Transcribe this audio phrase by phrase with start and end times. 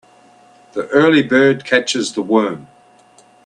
[0.71, 2.65] The early bird catches the worm.